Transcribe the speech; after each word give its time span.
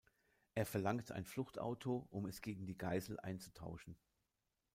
Er 0.55 0.65
verlangt 0.65 1.11
ein 1.11 1.25
Fluchtauto, 1.25 2.07
um 2.09 2.25
es 2.25 2.41
gegen 2.41 2.65
die 2.65 2.75
Geisel 2.75 3.19
einzutauschen. 3.19 3.95